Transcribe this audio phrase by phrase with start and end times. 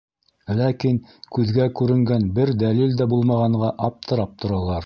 [0.59, 0.97] Ләкин
[1.37, 4.77] күҙгә күренгән бер дәлил дә булмағанға аптырап торалар.